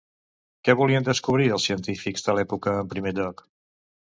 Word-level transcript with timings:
Què 0.69 0.73
volien 0.79 1.05
descobrir 1.09 1.45
els 1.57 1.67
científics 1.69 2.27
de 2.29 2.35
l'època 2.39 2.77
en 2.87 2.91
primer 2.95 3.17
lloc? 3.21 3.45